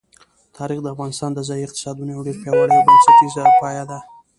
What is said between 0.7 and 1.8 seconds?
د افغانستان د ځایي